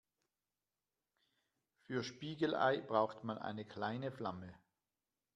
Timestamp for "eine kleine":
3.37-4.11